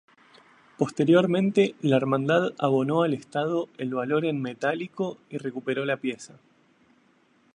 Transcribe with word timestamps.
Posteriormente 0.79 1.75
la 1.81 1.95
hermandad 1.97 2.53
abonó 2.57 3.03
al 3.03 3.13
estado 3.13 3.69
el 3.77 3.93
valor 3.93 4.25
en 4.25 4.41
metálico 4.41 5.19
y 5.29 5.37
recuperó 5.37 5.85
la 5.85 5.97
pieza. 5.97 6.39